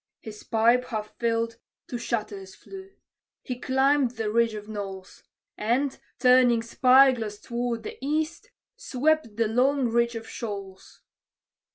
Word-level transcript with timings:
His 0.19 0.41
pipe, 0.41 0.85
half 0.85 1.15
filled, 1.19 1.57
to 1.85 1.99
shatters 1.99 2.55
flew; 2.55 2.89
he 3.43 3.59
climbed 3.59 4.15
the 4.17 4.31
ridge 4.31 4.55
of 4.55 4.67
knolls; 4.67 5.21
And, 5.59 5.99
turning 6.17 6.63
spy 6.63 7.11
glass 7.11 7.37
toward 7.37 7.83
the 7.83 7.99
east, 8.03 8.49
swept 8.75 9.35
the 9.37 9.47
long 9.47 9.89
reach 9.89 10.15
of 10.15 10.27
Shoals. 10.27 11.03